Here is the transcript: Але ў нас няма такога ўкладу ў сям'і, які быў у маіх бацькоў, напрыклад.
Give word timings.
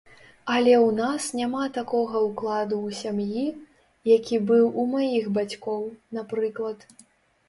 Але 0.53 0.71
ў 0.75 0.87
нас 0.99 1.25
няма 1.39 1.65
такога 1.75 2.21
ўкладу 2.27 2.75
ў 2.87 2.89
сям'і, 2.99 3.43
які 4.13 4.39
быў 4.53 4.65
у 4.85 4.87
маіх 4.95 5.29
бацькоў, 5.37 5.85
напрыклад. 6.19 6.79